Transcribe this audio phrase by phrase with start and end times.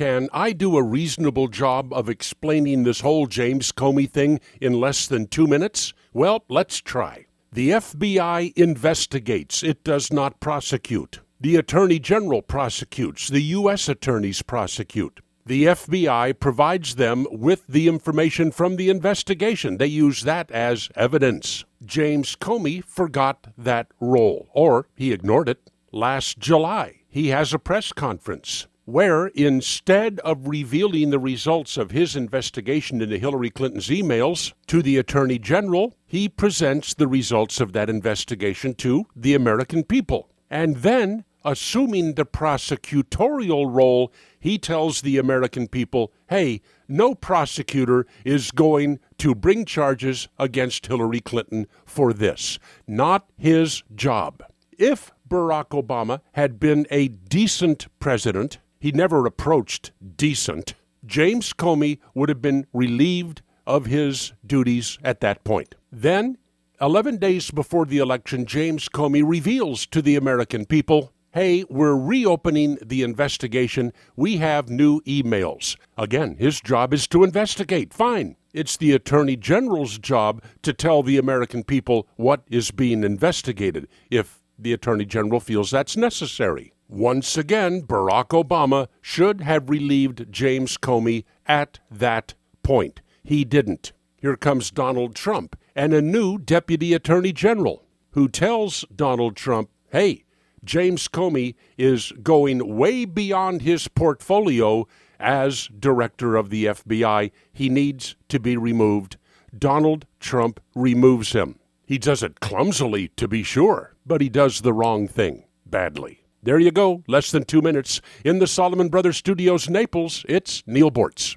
[0.00, 5.06] Can I do a reasonable job of explaining this whole James Comey thing in less
[5.06, 5.92] than two minutes?
[6.14, 7.26] Well, let's try.
[7.52, 11.20] The FBI investigates, it does not prosecute.
[11.38, 13.90] The Attorney General prosecutes, the U.S.
[13.90, 15.20] attorneys prosecute.
[15.44, 19.76] The FBI provides them with the information from the investigation.
[19.76, 21.66] They use that as evidence.
[21.84, 25.70] James Comey forgot that role, or he ignored it.
[25.92, 32.16] Last July, he has a press conference where instead of revealing the results of his
[32.16, 37.88] investigation into Hillary Clinton's emails to the Attorney General, he presents the results of that
[37.88, 40.28] investigation to the American people.
[40.50, 48.50] And then, assuming the prosecutorial role, he tells the American people, hey, no prosecutor is
[48.50, 52.58] going to bring charges against Hillary Clinton for this.
[52.86, 54.42] Not his job.
[54.76, 60.74] If Barack Obama had been a decent president, he never approached decent,
[61.06, 65.74] James Comey would have been relieved of his duties at that point.
[65.92, 66.38] Then,
[66.80, 72.76] 11 days before the election, James Comey reveals to the American people hey, we're reopening
[72.84, 73.92] the investigation.
[74.16, 75.76] We have new emails.
[75.96, 77.94] Again, his job is to investigate.
[77.94, 78.36] Fine.
[78.52, 84.40] It's the Attorney General's job to tell the American people what is being investigated, if
[84.58, 86.72] the Attorney General feels that's necessary.
[86.90, 93.00] Once again, Barack Obama should have relieved James Comey at that point.
[93.22, 93.92] He didn't.
[94.16, 100.24] Here comes Donald Trump and a new Deputy Attorney General who tells Donald Trump, hey,
[100.64, 104.88] James Comey is going way beyond his portfolio
[105.20, 107.30] as director of the FBI.
[107.52, 109.16] He needs to be removed.
[109.56, 111.60] Donald Trump removes him.
[111.86, 116.20] He does it clumsily, to be sure, but he does the wrong thing badly.
[116.42, 118.00] There you go, less than two minutes.
[118.24, 121.36] In the Solomon Brothers Studios, Naples, it's Neal Boortz.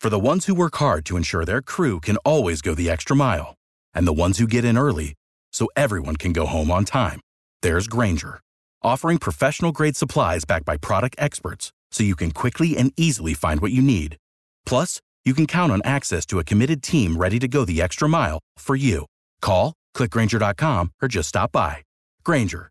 [0.00, 3.14] For the ones who work hard to ensure their crew can always go the extra
[3.14, 3.54] mile,
[3.94, 5.14] and the ones who get in early
[5.52, 7.20] so everyone can go home on time,
[7.62, 8.40] there's Grainger,
[8.82, 13.60] offering professional grade supplies backed by product experts so you can quickly and easily find
[13.60, 14.16] what you need.
[14.64, 18.08] Plus, you can count on access to a committed team ready to go the extra
[18.08, 19.06] mile for you.
[19.42, 21.82] Call, clickgrainger.com, or just stop by.
[22.24, 22.70] Grainger,